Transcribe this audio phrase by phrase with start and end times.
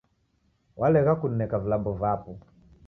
[0.77, 2.37] Walegha kunineka vilambo vapo